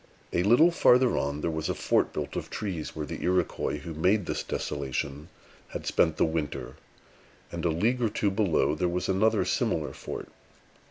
[0.33, 3.93] A little farther on, there was a fort built of trees, where the Iroquois who
[3.93, 5.29] made this desolation
[5.67, 6.75] had spent the winter;
[7.51, 10.29] and a league or two below, there was another similar fort.